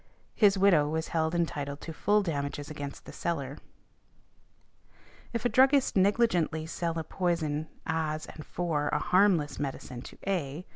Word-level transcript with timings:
His 0.33 0.57
widow 0.57 0.89
was 0.89 1.09
held 1.09 1.35
entitled 1.35 1.79
to 1.81 1.93
full 1.93 2.23
damages 2.23 2.71
against 2.71 3.05
the 3.05 3.13
seller. 3.13 3.59
If 5.31 5.45
a 5.45 5.49
druggist 5.49 5.95
negligently 5.95 6.65
sell 6.65 6.93
a 6.93 7.03
deadly 7.03 7.07
poison 7.09 7.67
as 7.85 8.25
and 8.25 8.43
for 8.43 8.87
a 8.87 8.97
harmless 8.97 9.59
medicine 9.59 10.01
to 10.01 10.17
A. 10.25 10.65